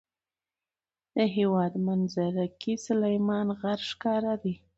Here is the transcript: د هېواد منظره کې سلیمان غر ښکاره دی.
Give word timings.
د 1.15 1.17
هېواد 1.35 1.73
منظره 1.87 2.45
کې 2.61 2.73
سلیمان 2.85 3.47
غر 3.59 3.79
ښکاره 3.89 4.33
دی. 4.43 4.53